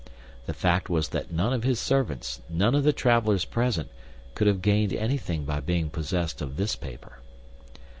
[0.47, 3.91] The fact was that none of his servants, none of the travelers present,
[4.33, 7.19] could have gained anything by being possessed of this paper.